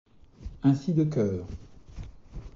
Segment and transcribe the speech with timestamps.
[0.63, 1.45] Ainsi de Cœur,